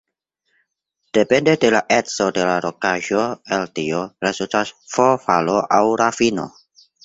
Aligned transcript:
Depende 1.17 1.55
de 1.57 1.69
la 1.75 1.81
eco 1.97 2.27
de 2.39 2.47
la 2.49 2.57
rokaĵo 2.67 3.21
el 3.61 3.69
tio 3.77 4.03
rezultas 4.29 4.75
V-valo 4.99 5.63
aŭ 5.81 5.85
ravino. 6.05 6.53